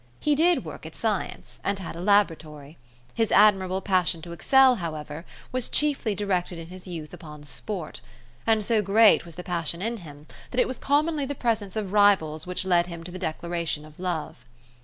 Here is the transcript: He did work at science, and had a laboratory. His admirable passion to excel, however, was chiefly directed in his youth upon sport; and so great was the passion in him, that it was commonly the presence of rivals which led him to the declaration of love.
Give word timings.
He 0.19 0.33
did 0.33 0.65
work 0.65 0.87
at 0.87 0.95
science, 0.95 1.59
and 1.63 1.77
had 1.77 1.95
a 1.95 2.01
laboratory. 2.01 2.79
His 3.13 3.31
admirable 3.31 3.81
passion 3.81 4.23
to 4.23 4.31
excel, 4.31 4.77
however, 4.77 5.25
was 5.51 5.69
chiefly 5.69 6.15
directed 6.15 6.57
in 6.57 6.69
his 6.69 6.87
youth 6.87 7.13
upon 7.13 7.43
sport; 7.43 8.01
and 8.47 8.65
so 8.65 8.81
great 8.81 9.25
was 9.25 9.35
the 9.35 9.43
passion 9.43 9.79
in 9.79 9.97
him, 9.97 10.25
that 10.49 10.59
it 10.59 10.67
was 10.67 10.79
commonly 10.79 11.27
the 11.27 11.35
presence 11.35 11.75
of 11.75 11.93
rivals 11.93 12.47
which 12.47 12.65
led 12.65 12.87
him 12.87 13.03
to 13.03 13.11
the 13.11 13.19
declaration 13.19 13.85
of 13.85 13.99
love. 13.99 14.43